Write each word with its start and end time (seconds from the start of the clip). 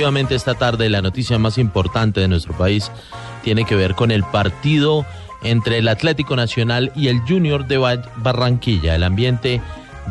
Efectivamente, 0.00 0.36
esta 0.36 0.54
tarde 0.54 0.88
la 0.88 1.02
noticia 1.02 1.40
más 1.40 1.58
importante 1.58 2.20
de 2.20 2.28
nuestro 2.28 2.56
país 2.56 2.92
tiene 3.42 3.64
que 3.64 3.74
ver 3.74 3.96
con 3.96 4.12
el 4.12 4.22
partido 4.22 5.04
entre 5.42 5.78
el 5.78 5.88
Atlético 5.88 6.36
Nacional 6.36 6.92
y 6.94 7.08
el 7.08 7.18
Junior 7.22 7.66
de 7.66 7.78
Barranquilla. 7.78 8.94
El 8.94 9.02
ambiente 9.02 9.60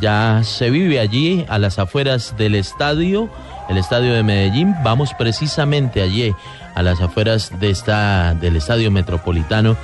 ya 0.01 0.41
se 0.43 0.71
vive 0.71 0.99
allí, 0.99 1.45
a 1.47 1.57
las 1.57 1.79
afueras 1.79 2.35
del 2.35 2.55
estadio, 2.55 3.29
el 3.69 3.77
estadio 3.77 4.11
de 4.11 4.23
Medellín. 4.23 4.75
Vamos 4.83 5.11
precisamente 5.17 6.01
allí, 6.01 6.35
a 6.75 6.83
las 6.83 6.99
afueras 6.99 7.57
del 7.57 8.57
estadio 8.57 8.91
metropolitano, 8.91 9.77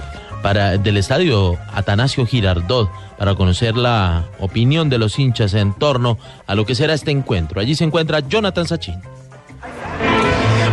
del 0.84 0.98
estadio 0.98 1.58
Atanasio 1.74 2.26
Girardot, 2.26 2.92
para 3.18 3.36
conocer 3.36 3.78
la 3.78 4.26
opinión 4.42 4.90
de 4.90 4.98
los 4.98 5.18
hinchas 5.18 5.54
en 5.54 5.74
torno 5.74 6.18
a 6.46 6.56
lo 6.56 6.66
que 6.66 6.76
será 6.76 6.94
este 6.94 7.12
encuentro. 7.12 7.62
Allí 7.62 7.74
se 7.74 7.86
encuentra 7.86 8.20
Jonathan 8.20 8.68
Sachin. 8.68 9.00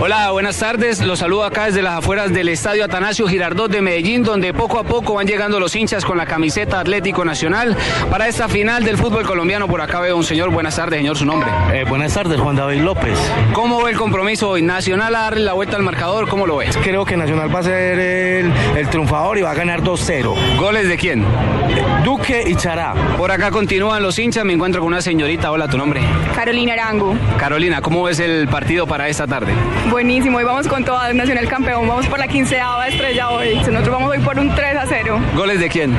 Hola, 0.03 0.31
buenas 0.31 0.59
tardes. 0.59 1.05
Los 1.05 1.19
saludo 1.19 1.45
acá 1.45 1.67
desde 1.67 1.83
las 1.83 1.99
afueras 1.99 2.33
del 2.33 2.49
Estadio 2.49 2.87
Atanasio 2.87 3.29
Girardot 3.29 3.71
de 3.71 3.83
Medellín, 3.83 4.23
donde 4.23 4.55
poco 4.55 4.79
a 4.79 4.83
poco 4.83 5.13
van 5.13 5.27
llegando 5.27 5.61
los 5.61 5.77
hinchas 5.77 6.07
con 6.07 6.17
la 6.17 6.25
camiseta 6.25 6.81
Atlético 6.81 7.23
Nacional 7.23 7.77
para 8.11 8.27
esta 8.27 8.49
final 8.49 8.83
del 8.83 8.97
fútbol 8.97 9.25
colombiano. 9.27 9.69
Por 9.69 9.83
acá 9.83 10.01
veo 10.01 10.17
un 10.17 10.25
señor. 10.25 10.49
Buenas 10.53 10.77
tardes, 10.77 11.01
señor, 11.01 11.19
su 11.19 11.27
nombre. 11.27 11.51
Eh, 11.75 11.85
buenas 11.87 12.15
tardes, 12.15 12.41
Juan 12.41 12.57
David 12.57 12.81
López. 12.81 13.19
¿Cómo 13.53 13.83
ve 13.83 13.91
el 13.91 13.99
compromiso 13.99 14.49
hoy? 14.49 14.63
Nacional 14.63 15.15
a 15.15 15.21
darle 15.21 15.45
la 15.45 15.53
vuelta 15.53 15.77
al 15.77 15.83
marcador, 15.83 16.29
¿cómo 16.29 16.47
lo 16.47 16.57
ves? 16.57 16.79
Creo 16.79 17.05
que 17.05 17.19
Nacional 17.19 17.55
va 17.55 17.59
a 17.59 17.63
ser 17.63 17.99
el, 17.99 18.53
el 18.79 18.89
triunfador 18.89 19.37
y 19.37 19.43
va 19.43 19.51
a 19.51 19.55
ganar 19.55 19.83
2-0. 19.83 20.57
¿Goles 20.57 20.89
de 20.89 20.97
quién? 20.97 21.27
Duque 22.05 22.43
y 22.47 22.55
Chará. 22.55 22.95
Por 23.19 23.31
acá 23.31 23.51
continúan 23.51 24.03
los 24.03 24.19
hinchas. 24.19 24.47
Me 24.47 24.55
encuentro 24.55 24.81
con 24.81 24.89
una 24.89 25.03
señorita. 25.03 25.51
Hola, 25.51 25.69
tu 25.69 25.77
nombre. 25.77 26.01
Carolina 26.35 26.73
Arango. 26.73 27.15
Carolina, 27.39 27.83
¿cómo 27.83 28.03
ves 28.05 28.19
el 28.21 28.49
partido 28.49 28.87
para 28.87 29.07
esta 29.09 29.27
tarde? 29.27 29.53
Buenísimo, 29.91 30.39
hoy 30.39 30.45
vamos 30.45 30.69
con 30.69 30.85
toda 30.85 31.13
Nacional 31.13 31.49
campeón, 31.49 31.89
vamos 31.89 32.07
por 32.07 32.21
la 32.21 32.29
quinceava 32.29 32.87
estrella 32.87 33.31
hoy. 33.31 33.57
Nosotros 33.57 33.91
vamos 33.91 34.11
hoy 34.13 34.19
por 34.21 34.39
un 34.39 34.55
3 34.55 34.77
a 34.77 34.87
0. 34.87 35.19
¿Goles 35.35 35.59
de 35.59 35.69
quién? 35.69 35.97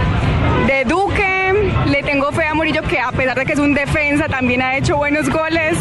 De 0.66 0.86
Duque, 0.86 1.74
le 1.88 2.02
tengo 2.02 2.32
fe 2.32 2.46
a 2.46 2.54
Murillo 2.54 2.84
que 2.84 3.00
a 3.00 3.12
pesar 3.12 3.38
de 3.38 3.46
que 3.46 3.52
es 3.52 3.60
un 3.60 3.74
defensa 3.74 4.30
también 4.30 4.62
ha 4.62 4.78
hecho 4.78 4.96
buenos 4.96 5.30
goles 5.30 5.78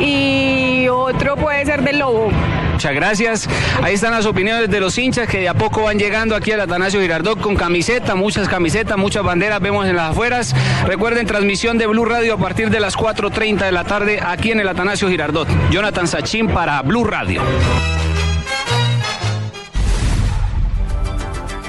y 0.00 0.88
otro 0.88 1.36
puede 1.36 1.66
ser 1.66 1.82
del 1.82 1.98
Lobo. 1.98 2.30
Muchas 2.74 2.92
gracias. 2.92 3.48
Ahí 3.82 3.94
están 3.94 4.10
las 4.10 4.26
opiniones 4.26 4.68
de 4.68 4.80
los 4.80 4.98
hinchas 4.98 5.28
que 5.28 5.38
de 5.38 5.48
a 5.48 5.54
poco 5.54 5.84
van 5.84 5.96
llegando 5.96 6.34
aquí 6.34 6.50
al 6.50 6.60
Atanasio 6.60 7.00
Girardot 7.00 7.40
con 7.40 7.54
camiseta, 7.54 8.16
muchas 8.16 8.48
camisetas, 8.48 8.98
muchas 8.98 9.22
banderas 9.22 9.60
vemos 9.60 9.86
en 9.86 9.94
las 9.94 10.10
afueras. 10.10 10.56
Recuerden, 10.84 11.24
transmisión 11.24 11.78
de 11.78 11.86
Blue 11.86 12.04
Radio 12.04 12.34
a 12.34 12.36
partir 12.36 12.70
de 12.70 12.80
las 12.80 12.96
4.30 12.96 13.64
de 13.64 13.70
la 13.70 13.84
tarde 13.84 14.18
aquí 14.20 14.50
en 14.50 14.58
el 14.58 14.66
Atanasio 14.66 15.08
Girardot. 15.08 15.46
Jonathan 15.70 16.08
Sachin 16.08 16.48
para 16.48 16.82
Blue 16.82 17.04
Radio. 17.04 17.42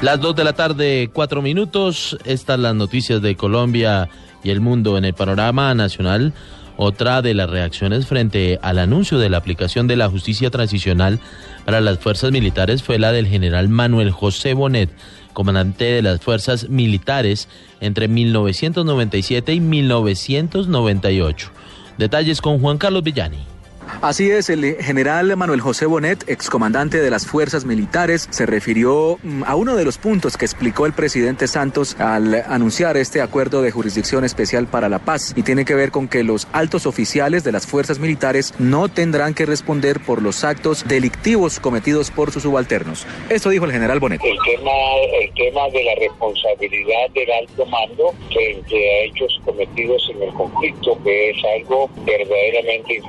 Las 0.02 0.20
2 0.20 0.36
de 0.36 0.44
la 0.44 0.54
tarde, 0.54 1.12
4 1.14 1.44
minutos. 1.44 2.18
Estas 2.26 2.58
las 2.58 2.74
noticias 2.74 3.22
de 3.22 3.36
Colombia 3.36 4.10
y 4.44 4.50
el 4.50 4.60
mundo 4.60 4.98
en 4.98 5.06
el 5.06 5.14
panorama 5.14 5.76
nacional. 5.76 6.34
Otra 6.78 7.22
de 7.22 7.34
las 7.34 7.50
reacciones 7.50 8.06
frente 8.06 8.60
al 8.62 8.80
anuncio 8.80 9.18
de 9.18 9.30
la 9.30 9.38
aplicación 9.38 9.88
de 9.88 9.96
la 9.96 10.10
justicia 10.10 10.50
transicional 10.50 11.20
para 11.64 11.80
las 11.80 12.00
fuerzas 12.00 12.32
militares 12.32 12.84
fue 12.84 13.00
la 13.00 13.14
del 13.14 13.28
general 13.28 13.70
Manuel 13.70 14.12
José 14.12 14.54
Bonet, 14.54 14.90
comandante 15.32 15.86
de 15.86 16.02
las 16.02 16.20
fuerzas 16.20 16.68
militares 16.70 17.48
entre 17.80 18.10
1997 18.10 19.54
y 19.54 19.60
1998. 19.62 21.52
Detalles 21.98 22.42
con 22.42 22.60
Juan 22.60 22.78
Carlos 22.78 23.04
Villani. 23.04 23.55
Así 24.02 24.30
es, 24.30 24.50
el 24.50 24.76
general 24.82 25.36
Manuel 25.36 25.62
José 25.62 25.86
Bonet, 25.86 26.30
excomandante 26.30 27.02
de 27.02 27.10
las 27.10 27.26
fuerzas 27.26 27.66
militares, 27.66 28.28
se 28.30 28.46
refirió 28.46 29.18
mm, 29.24 29.44
a 29.46 29.56
uno 29.56 29.76
de 29.76 29.84
los 29.84 29.98
puntos 29.98 30.38
que 30.38 30.46
explicó 30.46 30.86
el 30.86 30.94
presidente 30.94 31.48
Santos 31.48 31.96
al 32.00 32.36
anunciar 32.48 32.98
este 32.98 33.22
acuerdo 33.22 33.62
de 33.62 33.72
jurisdicción 33.72 34.24
especial 34.24 34.68
para 34.68 34.90
la 34.90 35.00
paz 35.00 35.34
y 35.36 35.44
tiene 35.44 35.66
que 35.66 35.76
ver 35.76 35.92
con 35.92 36.08
que 36.08 36.24
los 36.24 36.48
altos 36.52 36.86
oficiales 36.86 37.44
de 37.44 37.52
las 37.52 37.68
fuerzas 37.68 38.00
militares 38.00 38.54
no 38.60 38.90
tendrán 38.90 39.34
que 39.34 39.46
responder 39.46 40.00
por 40.00 40.22
los 40.22 40.44
actos 40.44 40.86
delictivos 40.88 41.60
cometidos 41.60 42.12
por 42.12 42.32
sus 42.32 42.44
subalternos. 42.44 43.08
Esto 43.30 43.50
dijo 43.50 43.66
el 43.66 43.72
general 43.72 44.00
Bonet. 44.00 44.22
El 44.24 44.38
tema, 44.46 44.72
el 45.22 45.34
tema 45.34 45.70
de 45.70 45.84
la 45.84 45.96
responsabilidad 45.96 47.10
del 47.14 47.32
alto 47.32 47.66
mando 47.66 48.14
frente 48.32 48.76
a 48.76 49.04
hechos 49.06 49.40
cometidos 49.46 50.10
en 50.14 50.24
el 50.24 50.34
conflicto, 50.34 50.98
que 51.04 51.30
es 51.32 51.38
algo 51.60 51.90
verdaderamente 52.06 53.02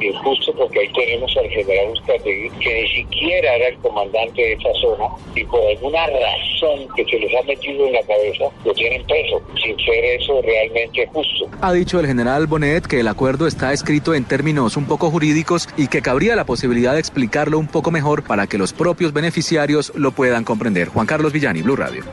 injusto 0.00 0.52
porque 0.54 0.80
ahí 0.80 0.92
tenemos 0.92 1.34
al 1.36 1.48
general 1.48 1.92
Uzcategui, 1.92 2.50
que 2.60 2.82
ni 2.82 2.88
siquiera 2.88 3.54
era 3.56 3.68
el 3.68 3.76
comandante 3.78 4.42
de 4.42 4.52
esa 4.52 4.72
zona 4.80 5.04
y 5.34 5.44
por 5.44 5.60
alguna 5.66 6.06
razón 6.06 6.88
que 6.96 7.04
se 7.04 7.18
les 7.18 7.34
ha 7.36 7.42
metido 7.42 7.86
en 7.86 7.92
la 7.92 8.02
cabeza 8.02 8.44
lo 8.64 8.72
tienen 8.74 9.04
preso, 9.06 9.40
sin 9.62 9.76
ser 9.78 10.04
eso 10.04 10.40
realmente 10.42 11.06
justo. 11.12 11.48
Ha 11.60 11.72
dicho 11.72 12.00
el 12.00 12.06
general 12.06 12.46
Bonet 12.46 12.86
que 12.86 13.00
el 13.00 13.08
acuerdo 13.08 13.46
está 13.46 13.72
escrito 13.72 14.14
en 14.14 14.24
términos 14.24 14.76
un 14.76 14.86
poco 14.86 15.10
jurídicos 15.10 15.68
y 15.76 15.88
que 15.88 16.02
cabría 16.02 16.36
la 16.36 16.44
posibilidad 16.44 16.94
de 16.94 17.00
explicarlo 17.00 17.58
un 17.58 17.68
poco 17.68 17.90
mejor 17.90 18.24
para 18.24 18.46
que 18.46 18.58
los 18.58 18.72
propios 18.72 19.12
beneficiarios 19.12 19.92
lo 19.94 20.12
puedan 20.12 20.44
comprender. 20.44 20.88
Juan 20.88 21.06
Carlos 21.06 21.32
Villani, 21.32 21.62
Blue 21.62 21.76
Radio. 21.76 22.04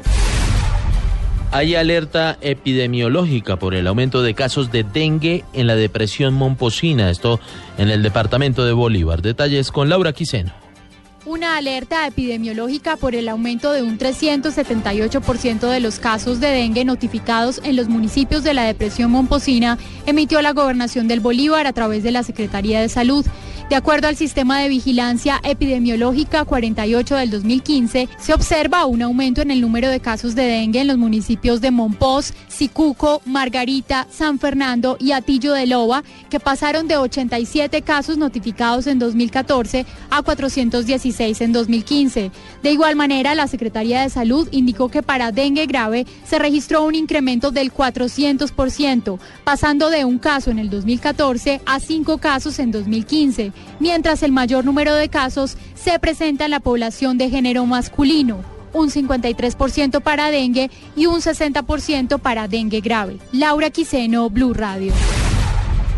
Hay 1.51 1.73
alerta 1.73 2.37
epidemiológica 2.41 3.57
por 3.57 3.73
el 3.73 3.87
aumento 3.87 4.21
de 4.21 4.35
casos 4.35 4.71
de 4.71 4.83
dengue 4.83 5.43
en 5.53 5.65
la 5.65 5.75
depresión 5.75 6.35
momposina, 6.35 7.09
esto 7.09 7.39
en 7.79 7.89
el 7.89 8.03
departamento 8.03 8.65
de 8.65 8.73
Bolívar. 8.73 9.23
Detalles 9.23 9.71
con 9.71 9.89
Laura 9.89 10.13
Quiseno. 10.13 10.51
Una 11.25 11.57
alerta 11.57 12.05
epidemiológica 12.05 12.97
por 12.97 13.15
el 13.15 13.27
aumento 13.27 13.73
de 13.73 13.81
un 13.81 13.97
378% 13.97 15.59
de 15.69 15.79
los 15.79 15.97
casos 15.97 16.39
de 16.39 16.47
dengue 16.47 16.85
notificados 16.85 17.59
en 17.63 17.75
los 17.75 17.89
municipios 17.89 18.43
de 18.43 18.53
la 18.53 18.63
depresión 18.63 19.09
momposina 19.09 19.79
emitió 20.05 20.41
la 20.43 20.53
gobernación 20.53 21.07
del 21.07 21.19
Bolívar 21.19 21.65
a 21.65 21.73
través 21.73 22.03
de 22.03 22.11
la 22.11 22.21
Secretaría 22.23 22.79
de 22.79 22.89
Salud. 22.89 23.25
De 23.69 23.75
acuerdo 23.75 24.07
al 24.07 24.15
sistema 24.15 24.59
de 24.59 24.67
vigilancia 24.67 25.39
epidemiológica 25.43 26.43
48 26.43 27.15
del 27.15 27.29
2015, 27.29 28.09
se 28.17 28.33
observa 28.33 28.87
un 28.87 29.03
aumento 29.03 29.43
en 29.43 29.51
el 29.51 29.61
número 29.61 29.89
de 29.89 29.99
casos 29.99 30.33
de 30.33 30.41
dengue 30.41 30.81
en 30.81 30.87
los 30.87 30.97
municipios 30.97 31.61
de 31.61 31.69
Monpós, 31.69 32.33
Sicuco, 32.47 33.21
Margarita, 33.25 34.07
San 34.09 34.39
Fernando 34.39 34.97
y 34.99 35.11
Atillo 35.11 35.53
de 35.53 35.67
Loba, 35.67 36.03
que 36.31 36.39
pasaron 36.39 36.87
de 36.87 36.97
87 36.97 37.83
casos 37.83 38.17
notificados 38.17 38.87
en 38.87 38.97
2014 38.97 39.85
a 40.09 40.23
416 40.23 41.39
en 41.41 41.53
2015. 41.53 42.31
De 42.63 42.71
igual 42.71 42.95
manera, 42.95 43.35
la 43.35 43.45
Secretaría 43.45 44.01
de 44.01 44.09
Salud 44.09 44.49
indicó 44.49 44.89
que 44.89 45.03
para 45.03 45.31
dengue 45.31 45.67
grave 45.67 46.07
se 46.25 46.39
registró 46.39 46.85
un 46.85 46.95
incremento 46.95 47.51
del 47.51 47.71
400%, 47.71 49.19
pasando 49.43 49.91
de 49.91 50.05
un 50.05 50.17
caso 50.17 50.49
en 50.49 50.57
el 50.57 50.71
2014 50.71 51.61
a 51.67 51.79
cinco 51.79 52.17
casos 52.17 52.57
en 52.57 52.71
2015 52.71 53.58
mientras 53.79 54.23
el 54.23 54.31
mayor 54.31 54.65
número 54.65 54.95
de 54.95 55.09
casos 55.09 55.57
se 55.75 55.97
presenta 55.99 56.45
en 56.45 56.51
la 56.51 56.59
población 56.59 57.17
de 57.17 57.29
género 57.29 57.65
masculino 57.65 58.43
un 58.73 58.89
53% 58.89 60.01
para 60.01 60.31
dengue 60.31 60.69
y 60.95 61.05
un 61.07 61.21
60% 61.21 62.19
para 62.19 62.47
dengue 62.47 62.81
grave. 62.81 63.17
Laura 63.31 63.69
Quiseno, 63.69 64.29
Blue 64.29 64.53
Radio. 64.53 64.93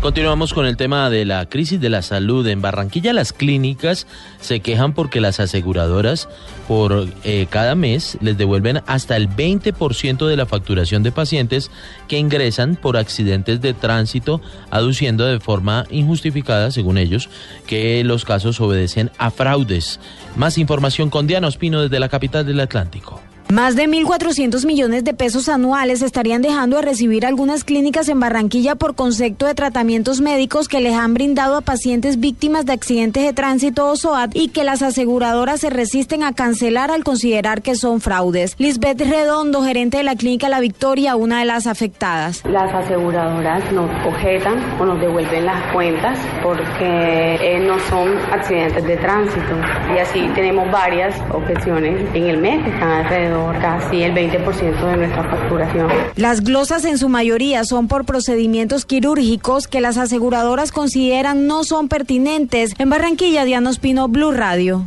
Continuamos 0.02 0.52
con 0.52 0.66
el 0.66 0.76
tema 0.76 1.08
de 1.10 1.24
la 1.24 1.48
crisis 1.48 1.80
de 1.80 1.88
la 1.88 2.02
salud. 2.02 2.44
En 2.48 2.60
Barranquilla 2.60 3.12
las 3.12 3.32
clínicas 3.32 4.08
se 4.40 4.58
quejan 4.58 4.94
porque 4.94 5.20
las 5.20 5.38
aseguradoras 5.38 6.28
por 6.66 7.06
eh, 7.22 7.46
cada 7.48 7.76
mes 7.76 8.18
les 8.20 8.36
devuelven 8.36 8.82
hasta 8.88 9.16
el 9.16 9.28
20% 9.28 10.26
de 10.26 10.36
la 10.36 10.44
facturación 10.44 11.04
de 11.04 11.12
pacientes 11.12 11.70
que 12.08 12.18
ingresan 12.18 12.74
por 12.74 12.96
accidentes 12.96 13.60
de 13.60 13.74
tránsito, 13.74 14.40
aduciendo 14.70 15.24
de 15.24 15.38
forma 15.38 15.84
injustificada, 15.88 16.72
según 16.72 16.98
ellos, 16.98 17.30
que 17.68 18.02
los 18.02 18.24
casos 18.24 18.60
obedecen 18.60 19.12
a 19.18 19.30
fraudes. 19.30 20.00
Más 20.34 20.58
información 20.58 21.10
con 21.10 21.28
Diana 21.28 21.46
Ospino 21.46 21.80
desde 21.80 22.00
la 22.00 22.08
capital 22.08 22.44
del 22.44 22.58
Atlántico. 22.58 23.21
Más 23.52 23.76
de 23.76 23.86
1.400 23.86 24.64
millones 24.64 25.04
de 25.04 25.12
pesos 25.12 25.50
anuales 25.50 26.00
estarían 26.00 26.40
dejando 26.40 26.76
de 26.76 26.82
recibir 26.84 27.26
algunas 27.26 27.64
clínicas 27.64 28.08
en 28.08 28.18
Barranquilla 28.18 28.76
por 28.76 28.94
concepto 28.94 29.44
de 29.44 29.54
tratamientos 29.54 30.22
médicos 30.22 30.68
que 30.68 30.80
les 30.80 30.94
han 30.94 31.12
brindado 31.12 31.58
a 31.58 31.60
pacientes 31.60 32.18
víctimas 32.18 32.64
de 32.64 32.72
accidentes 32.72 33.22
de 33.22 33.34
tránsito 33.34 33.90
o 33.90 33.94
SOAT 33.94 34.30
y 34.32 34.48
que 34.48 34.64
las 34.64 34.80
aseguradoras 34.80 35.60
se 35.60 35.68
resisten 35.68 36.22
a 36.22 36.32
cancelar 36.32 36.90
al 36.90 37.04
considerar 37.04 37.60
que 37.60 37.74
son 37.74 38.00
fraudes. 38.00 38.54
Lisbeth 38.56 39.02
Redondo, 39.02 39.62
gerente 39.62 39.98
de 39.98 40.04
la 40.04 40.16
clínica 40.16 40.48
La 40.48 40.60
Victoria, 40.60 41.14
una 41.14 41.40
de 41.40 41.44
las 41.44 41.66
afectadas. 41.66 42.42
Las 42.46 42.72
aseguradoras 42.72 43.70
nos 43.70 43.90
objetan 44.06 44.80
o 44.80 44.86
nos 44.86 44.98
devuelven 44.98 45.44
las 45.44 45.62
cuentas 45.74 46.18
porque 46.42 47.34
eh, 47.34 47.62
no 47.68 47.78
son 47.90 48.16
accidentes 48.32 48.82
de 48.82 48.96
tránsito 48.96 49.60
y 49.94 49.98
así 49.98 50.26
tenemos 50.34 50.70
varias 50.70 51.14
objeciones 51.30 52.02
en 52.14 52.30
el 52.30 52.38
mes 52.38 52.64
que 52.64 52.70
están 52.70 52.88
alrededor 52.88 53.41
casi 53.60 54.02
el 54.02 54.14
20% 54.14 54.90
de 54.90 54.96
nuestra 54.96 55.24
facturación. 55.24 55.88
Las 56.16 56.42
glosas 56.42 56.84
en 56.84 56.98
su 56.98 57.08
mayoría 57.08 57.64
son 57.64 57.88
por 57.88 58.04
procedimientos 58.04 58.84
quirúrgicos 58.84 59.68
que 59.68 59.80
las 59.80 59.98
aseguradoras 59.98 60.72
consideran 60.72 61.46
no 61.46 61.64
son 61.64 61.88
pertinentes. 61.88 62.74
En 62.78 62.90
Barranquilla, 62.90 63.44
Diana 63.44 63.70
Espino, 63.70 64.08
Blue 64.08 64.32
Radio. 64.32 64.86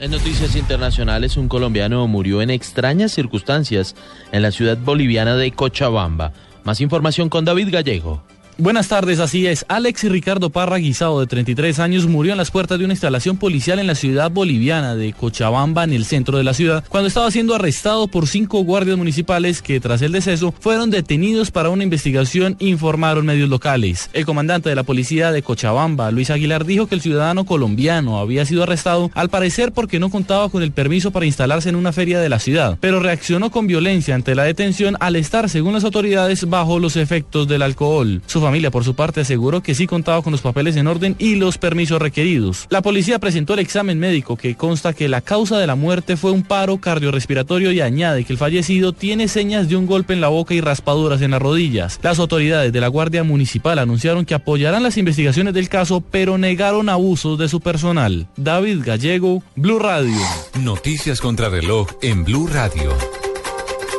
En 0.00 0.10
noticias 0.10 0.56
internacionales, 0.56 1.36
un 1.36 1.48
colombiano 1.48 2.06
murió 2.08 2.42
en 2.42 2.50
extrañas 2.50 3.12
circunstancias 3.12 3.94
en 4.32 4.42
la 4.42 4.50
ciudad 4.50 4.76
boliviana 4.76 5.36
de 5.36 5.52
Cochabamba. 5.52 6.32
Más 6.64 6.80
información 6.80 7.28
con 7.28 7.44
David 7.44 7.68
Gallego. 7.70 8.22
Buenas 8.56 8.86
tardes, 8.86 9.18
así 9.18 9.48
es. 9.48 9.66
Alex 9.66 10.04
Ricardo 10.04 10.48
Parra 10.48 10.76
Guisado, 10.76 11.18
de 11.18 11.26
33 11.26 11.80
años, 11.80 12.06
murió 12.06 12.30
en 12.30 12.38
las 12.38 12.52
puertas 12.52 12.78
de 12.78 12.84
una 12.84 12.94
instalación 12.94 13.36
policial 13.36 13.80
en 13.80 13.88
la 13.88 13.96
ciudad 13.96 14.30
boliviana 14.30 14.94
de 14.94 15.12
Cochabamba, 15.12 15.82
en 15.82 15.92
el 15.92 16.04
centro 16.04 16.38
de 16.38 16.44
la 16.44 16.54
ciudad, 16.54 16.84
cuando 16.88 17.08
estaba 17.08 17.28
siendo 17.32 17.56
arrestado 17.56 18.06
por 18.06 18.28
cinco 18.28 18.60
guardias 18.60 18.96
municipales 18.96 19.60
que, 19.60 19.80
tras 19.80 20.02
el 20.02 20.12
deceso, 20.12 20.54
fueron 20.60 20.90
detenidos 20.90 21.50
para 21.50 21.68
una 21.68 21.82
investigación, 21.82 22.54
informaron 22.60 23.26
medios 23.26 23.48
locales. 23.48 24.08
El 24.12 24.24
comandante 24.24 24.68
de 24.68 24.76
la 24.76 24.84
policía 24.84 25.32
de 25.32 25.42
Cochabamba, 25.42 26.12
Luis 26.12 26.30
Aguilar, 26.30 26.64
dijo 26.64 26.86
que 26.86 26.94
el 26.94 27.00
ciudadano 27.00 27.46
colombiano 27.46 28.20
había 28.20 28.46
sido 28.46 28.62
arrestado, 28.62 29.10
al 29.14 29.30
parecer 29.30 29.72
porque 29.72 29.98
no 29.98 30.10
contaba 30.10 30.48
con 30.48 30.62
el 30.62 30.70
permiso 30.70 31.10
para 31.10 31.26
instalarse 31.26 31.70
en 31.70 31.76
una 31.76 31.92
feria 31.92 32.20
de 32.20 32.28
la 32.28 32.38
ciudad, 32.38 32.78
pero 32.80 33.00
reaccionó 33.00 33.50
con 33.50 33.66
violencia 33.66 34.14
ante 34.14 34.36
la 34.36 34.44
detención 34.44 34.96
al 35.00 35.16
estar, 35.16 35.50
según 35.50 35.72
las 35.72 35.82
autoridades, 35.82 36.48
bajo 36.48 36.78
los 36.78 36.94
efectos 36.94 37.48
del 37.48 37.62
alcohol 37.62 38.22
familia, 38.44 38.70
por 38.70 38.84
su 38.84 38.94
parte, 38.94 39.22
aseguró 39.22 39.62
que 39.62 39.74
sí 39.74 39.86
contaba 39.86 40.22
con 40.22 40.32
los 40.32 40.40
papeles 40.40 40.76
en 40.76 40.86
orden 40.86 41.16
y 41.18 41.36
los 41.36 41.58
permisos 41.58 42.00
requeridos. 42.00 42.66
La 42.70 42.82
policía 42.82 43.18
presentó 43.18 43.54
el 43.54 43.60
examen 43.60 43.98
médico 43.98 44.36
que 44.36 44.54
consta 44.54 44.92
que 44.92 45.08
la 45.08 45.20
causa 45.20 45.58
de 45.58 45.66
la 45.66 45.74
muerte 45.74 46.16
fue 46.16 46.30
un 46.30 46.42
paro 46.42 46.78
cardiorrespiratorio 46.78 47.72
y 47.72 47.80
añade 47.80 48.24
que 48.24 48.32
el 48.32 48.38
fallecido 48.38 48.92
tiene 48.92 49.28
señas 49.28 49.68
de 49.68 49.76
un 49.76 49.86
golpe 49.86 50.12
en 50.12 50.20
la 50.20 50.28
boca 50.28 50.54
y 50.54 50.60
raspaduras 50.60 51.22
en 51.22 51.32
las 51.32 51.42
rodillas. 51.42 51.98
Las 52.02 52.18
autoridades 52.18 52.72
de 52.72 52.80
la 52.80 52.88
Guardia 52.88 53.24
Municipal 53.24 53.78
anunciaron 53.78 54.24
que 54.24 54.34
apoyarán 54.34 54.82
las 54.82 54.96
investigaciones 54.96 55.54
del 55.54 55.68
caso, 55.68 56.00
pero 56.00 56.38
negaron 56.38 56.88
abusos 56.88 57.38
de 57.38 57.48
su 57.48 57.60
personal. 57.60 58.28
David 58.36 58.82
Gallego, 58.84 59.42
Blue 59.56 59.78
Radio. 59.78 60.18
Noticias 60.60 61.20
contra 61.20 61.48
reloj 61.48 61.88
en 62.02 62.24
Blue 62.24 62.46
Radio. 62.46 62.92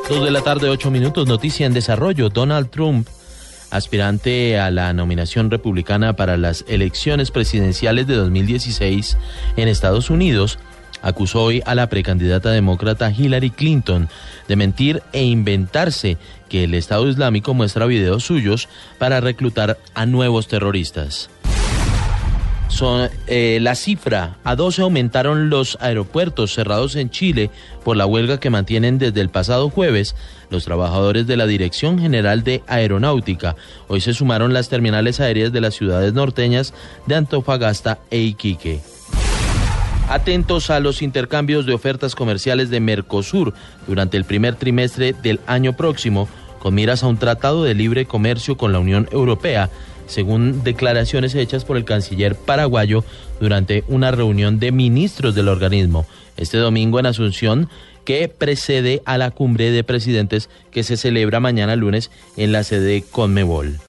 Dos 0.09 0.23
de 0.23 0.29
la 0.29 0.41
tarde, 0.41 0.69
ocho 0.69 0.91
minutos, 0.91 1.27
noticia 1.27 1.65
en 1.65 1.73
desarrollo. 1.73 2.29
Donald 2.29 2.69
Trump 2.69 3.07
aspirante 3.71 4.59
a 4.59 4.71
la 4.71 4.93
nominación 4.93 5.51
republicana 5.51 6.15
para 6.15 6.37
las 6.37 6.65
elecciones 6.67 7.31
presidenciales 7.31 8.07
de 8.07 8.15
2016 8.15 9.17
en 9.57 9.67
Estados 9.67 10.09
Unidos, 10.09 10.59
acusó 11.01 11.43
hoy 11.43 11.61
a 11.65 11.75
la 11.75 11.87
precandidata 11.87 12.49
demócrata 12.49 13.11
Hillary 13.11 13.51
Clinton 13.51 14.09
de 14.47 14.55
mentir 14.55 15.03
e 15.13 15.23
inventarse 15.23 16.17
que 16.49 16.63
el 16.63 16.73
Estado 16.73 17.07
Islámico 17.07 17.53
muestra 17.53 17.85
videos 17.85 18.23
suyos 18.23 18.67
para 18.97 19.21
reclutar 19.21 19.77
a 19.93 20.05
nuevos 20.05 20.47
terroristas. 20.47 21.29
Son, 22.75 23.09
eh, 23.27 23.59
la 23.61 23.73
cifra, 23.73 24.35
a 24.43 24.57
12 24.57 24.81
aumentaron 24.81 25.49
los 25.49 25.77
aeropuertos 25.79 26.53
cerrados 26.53 26.97
en 26.97 27.09
Chile 27.09 27.49
por 27.85 27.95
la 27.95 28.05
huelga 28.05 28.37
que 28.37 28.49
mantienen 28.49 28.97
desde 28.97 29.21
el 29.21 29.29
pasado 29.29 29.69
jueves 29.69 30.13
los 30.49 30.65
trabajadores 30.65 31.25
de 31.25 31.37
la 31.37 31.47
Dirección 31.47 31.99
General 31.99 32.43
de 32.43 32.63
Aeronáutica. 32.67 33.55
Hoy 33.87 34.01
se 34.01 34.13
sumaron 34.13 34.51
las 34.51 34.67
terminales 34.67 35.21
aéreas 35.21 35.53
de 35.53 35.61
las 35.61 35.73
ciudades 35.73 36.11
norteñas 36.11 36.73
de 37.05 37.15
Antofagasta 37.15 37.99
e 38.11 38.19
Iquique. 38.19 38.81
Atentos 40.09 40.69
a 40.69 40.81
los 40.81 41.01
intercambios 41.01 41.65
de 41.65 41.73
ofertas 41.73 42.13
comerciales 42.13 42.69
de 42.69 42.81
Mercosur 42.81 43.53
durante 43.87 44.17
el 44.17 44.25
primer 44.25 44.55
trimestre 44.55 45.13
del 45.13 45.39
año 45.47 45.77
próximo, 45.77 46.27
con 46.59 46.75
miras 46.75 47.03
a 47.03 47.07
un 47.07 47.19
tratado 47.19 47.63
de 47.63 47.73
libre 47.73 48.05
comercio 48.05 48.57
con 48.57 48.73
la 48.73 48.79
Unión 48.79 49.07
Europea 49.13 49.69
según 50.07 50.63
declaraciones 50.63 51.35
hechas 51.35 51.65
por 51.65 51.77
el 51.77 51.85
canciller 51.85 52.35
paraguayo 52.35 53.03
durante 53.39 53.83
una 53.87 54.11
reunión 54.11 54.59
de 54.59 54.71
ministros 54.71 55.35
del 55.35 55.47
organismo 55.47 56.05
este 56.37 56.57
domingo 56.57 56.99
en 56.99 57.05
Asunción 57.05 57.69
que 58.03 58.27
precede 58.27 59.01
a 59.05 59.17
la 59.17 59.31
cumbre 59.31 59.71
de 59.71 59.83
presidentes 59.83 60.49
que 60.71 60.83
se 60.83 60.97
celebra 60.97 61.39
mañana 61.39 61.75
lunes 61.75 62.11
en 62.37 62.51
la 62.51 62.63
sede 62.63 63.03
Conmebol. 63.09 63.79